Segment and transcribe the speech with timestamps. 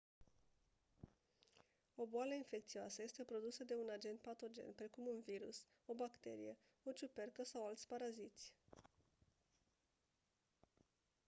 [1.95, 6.91] o boală infecțioasă este produsă de un agent patogen precum un virus o bacterie o
[6.91, 8.53] ciupercă sau alți paraziți